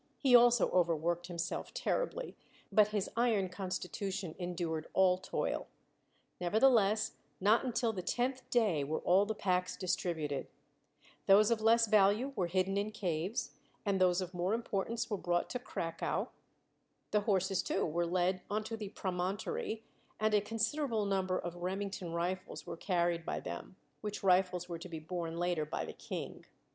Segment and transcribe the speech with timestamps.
[0.17, 2.35] He also overworked himself terribly,
[2.71, 5.67] but his iron constitution endured all toil.
[6.39, 10.47] Nevertheless, not until the tenth day were all the packs distributed;
[11.27, 13.51] those of less value were hidden in caves,
[13.85, 16.29] and those of more importance were brought to "Cracow";
[17.11, 19.83] the horses, too, were led onto the promontory
[20.19, 24.89] and a considerable number of Remington rifles were carried by them, which rifles were to
[24.89, 26.45] be borne later by the King.